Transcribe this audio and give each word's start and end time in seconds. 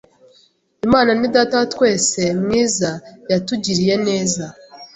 Imana 0.85 1.11
ni 1.19 1.27
Data 1.35 1.53
wa 1.59 1.67
twese 1.73 2.21
mwiza, 2.41 2.89
yatugiriye 3.31 3.95
neza 4.07 4.43